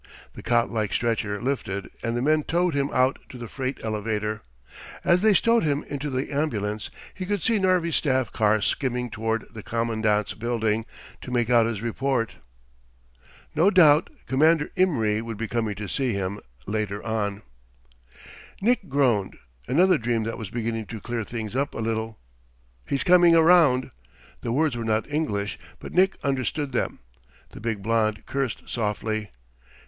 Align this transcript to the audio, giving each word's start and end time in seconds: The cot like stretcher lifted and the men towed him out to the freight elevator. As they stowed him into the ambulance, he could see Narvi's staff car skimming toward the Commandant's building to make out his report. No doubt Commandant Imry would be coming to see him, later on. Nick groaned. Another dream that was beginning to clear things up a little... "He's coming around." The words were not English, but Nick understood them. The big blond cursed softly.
The 0.33 0.41
cot 0.41 0.71
like 0.71 0.93
stretcher 0.93 1.39
lifted 1.39 1.91
and 2.01 2.17
the 2.17 2.23
men 2.23 2.41
towed 2.41 2.73
him 2.73 2.89
out 2.91 3.19
to 3.29 3.37
the 3.37 3.47
freight 3.47 3.77
elevator. 3.83 4.41
As 5.03 5.21
they 5.21 5.35
stowed 5.35 5.61
him 5.63 5.83
into 5.83 6.09
the 6.09 6.31
ambulance, 6.31 6.89
he 7.13 7.23
could 7.23 7.43
see 7.43 7.59
Narvi's 7.59 7.97
staff 7.97 8.31
car 8.31 8.61
skimming 8.61 9.11
toward 9.11 9.45
the 9.53 9.61
Commandant's 9.61 10.33
building 10.33 10.87
to 11.21 11.29
make 11.29 11.51
out 11.51 11.67
his 11.67 11.83
report. 11.83 12.31
No 13.53 13.69
doubt 13.69 14.09
Commandant 14.25 14.71
Imry 14.75 15.21
would 15.21 15.37
be 15.37 15.47
coming 15.47 15.75
to 15.75 15.87
see 15.87 16.13
him, 16.13 16.39
later 16.65 17.03
on. 17.05 17.43
Nick 18.59 18.89
groaned. 18.89 19.37
Another 19.67 19.99
dream 19.99 20.23
that 20.23 20.39
was 20.39 20.49
beginning 20.49 20.87
to 20.87 20.99
clear 20.99 21.23
things 21.23 21.55
up 21.55 21.75
a 21.75 21.79
little... 21.79 22.17
"He's 22.87 23.03
coming 23.03 23.35
around." 23.35 23.91
The 24.41 24.51
words 24.51 24.75
were 24.75 24.83
not 24.83 25.07
English, 25.11 25.59
but 25.77 25.93
Nick 25.93 26.17
understood 26.23 26.71
them. 26.71 27.01
The 27.49 27.61
big 27.61 27.83
blond 27.83 28.25
cursed 28.25 28.67
softly. 28.67 29.29